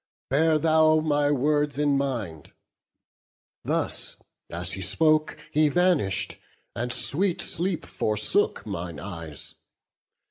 Bear 0.31 0.57
thou 0.57 0.99
my 0.99 1.29
words 1.29 1.77
in 1.77 1.95
mind.' 1.95 2.53
Thus 3.63 4.15
as 4.49 4.71
he 4.71 4.81
spoke 4.81 5.37
He 5.51 5.69
vanish'd; 5.69 6.39
and 6.75 6.91
sweet 6.91 7.39
sleep 7.39 7.85
forsook 7.85 8.65
mine 8.65 8.99
eyes. 8.99 9.53